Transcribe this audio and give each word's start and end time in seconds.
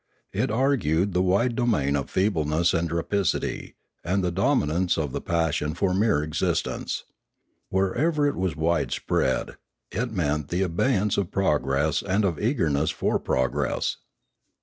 It 0.33 0.49
argued 0.49 1.13
the 1.13 1.21
wide 1.21 1.55
domain 1.55 1.95
of 1.95 2.09
feebleness 2.09 2.73
and 2.73 2.91
rapacity, 2.91 3.75
and 4.03 4.23
the 4.23 4.31
dominance 4.31 4.97
of 4.97 5.11
the 5.11 5.21
passion 5.21 5.75
for 5.75 5.93
mere 5.93 6.23
existence. 6.23 7.03
Wherever 7.69 8.25
it 8.25 8.35
was 8.35 8.55
wide 8.55 8.91
spread, 8.91 9.57
it 9.91 10.11
meant 10.11 10.47
the 10.47 10.63
abeyance 10.63 11.17
of 11.17 11.29
progress 11.29 12.01
and 12.01 12.25
of 12.25 12.41
eagerness 12.41 12.89
for 12.89 13.19
progress. 13.19 13.97